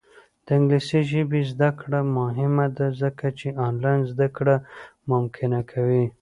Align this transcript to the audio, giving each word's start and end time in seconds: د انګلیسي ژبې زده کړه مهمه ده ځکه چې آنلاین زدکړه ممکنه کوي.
د 0.45 0.47
انګلیسي 0.57 0.99
ژبې 1.11 1.41
زده 1.51 1.69
کړه 1.79 1.99
مهمه 2.17 2.67
ده 2.77 2.87
ځکه 3.01 3.27
چې 3.39 3.47
آنلاین 3.67 3.99
زدکړه 4.11 4.55
ممکنه 5.11 5.59
کوي. 5.71 6.05